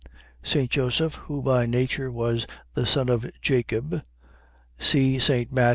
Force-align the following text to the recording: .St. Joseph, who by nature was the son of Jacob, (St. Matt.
.St. 0.43 0.71
Joseph, 0.71 1.13
who 1.13 1.43
by 1.43 1.67
nature 1.67 2.09
was 2.11 2.47
the 2.73 2.87
son 2.87 3.07
of 3.07 3.29
Jacob, 3.39 4.01
(St. 4.79 5.53
Matt. 5.53 5.69